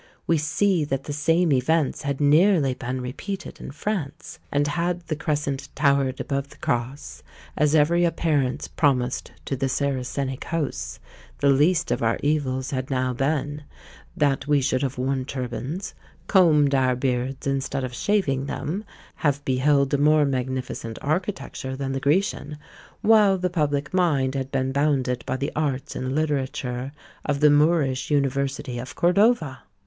[0.25, 5.15] We see that the same events had nearly been repeated in France: and had the
[5.15, 7.21] Crescent towered above the Cross,
[7.55, 10.99] as every appearance promised to the Saracenic hosts,
[11.39, 13.61] the least of our evils had now been,
[14.17, 15.93] that we should have worn turbans,
[16.25, 18.83] combed our beards instead of shaving them,
[19.17, 22.57] have beheld a more magnificent architecture than the Grecian,
[23.01, 26.91] while the public mind had been bounded by the arts and literature
[27.23, 29.59] of the Moorish university of Cordova!